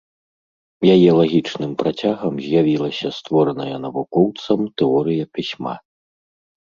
Яе 0.93 1.09
лагічным 1.19 1.71
працягам 1.81 2.33
з'явілася 2.45 3.07
створаная 3.17 3.75
навукоўцам 3.85 4.59
тэорыя 4.83 5.23
пісьма. 5.39 5.75